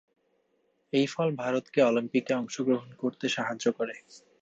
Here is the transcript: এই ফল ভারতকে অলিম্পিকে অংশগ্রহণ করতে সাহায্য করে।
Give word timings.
এই 0.93 1.05
ফল 1.07 1.29
ভারতকে 1.35 1.79
অলিম্পিকে 1.83 2.33
অংশগ্রহণ 2.33 2.89
করতে 3.01 3.25
সাহায্য 3.29 3.65
করে। 3.77 3.95